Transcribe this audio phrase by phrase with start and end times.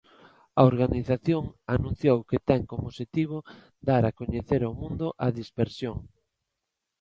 [0.59, 1.43] A organización
[1.75, 3.37] anunciou que ten como obxectivo
[3.87, 5.97] "dar a coñecer ao mundo a dispersión".